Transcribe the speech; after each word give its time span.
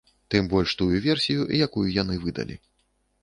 Тым 0.35 0.47
больш 0.53 0.71
тую 0.79 0.87
версію, 1.07 1.45
якую 1.67 1.85
яны 2.01 2.15
выдалі. 2.25 2.55